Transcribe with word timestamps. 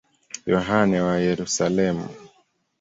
Yohane 0.51 0.97
wa 1.05 1.15
Yerusalemu. 1.25 2.05